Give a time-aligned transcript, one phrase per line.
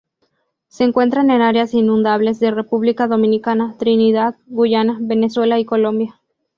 [0.67, 6.19] Se encuentra en áreas inundables de República Dominicana, Trinidad, Guyana, Venezuela y Colombia.